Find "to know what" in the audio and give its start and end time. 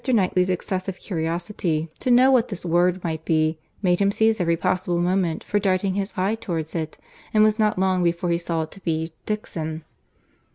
1.99-2.47